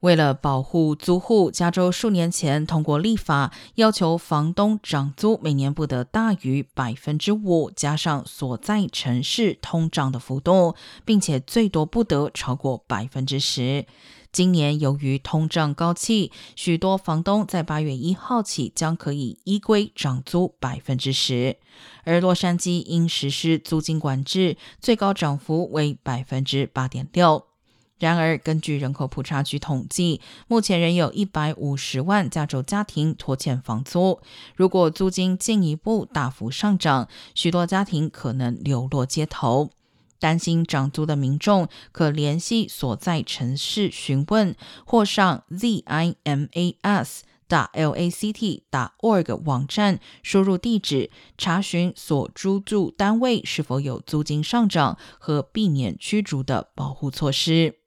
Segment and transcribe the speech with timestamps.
[0.00, 10.74] 为了保护租户，加州数年前通过立法，要求房东涨租每年不得大于百分之五，加上所在城市通胀的幅度，
[11.04, 13.84] 并且最多不得超过百分之十。
[14.32, 21.58] 今年由于通胀高企，许多房东在八月一号起将可以依规涨租百分之十，
[22.04, 27.49] 而洛杉矶因实施租金管制，最高涨幅为百分之八点六。
[28.00, 34.18] 然而，根据人口普查局统计，目前仍有一百五十万加州家庭拖欠房租。
[34.56, 39.70] 如果租金进一步大幅上涨，许多家庭可能流落街头。
[40.18, 57.79] 担心涨租的民众可联系所在城市询问，或上 zimas 打 lact 打 org 网站，输入地址，查询所租住单位是否有租金上涨和避免驱逐的保护措施。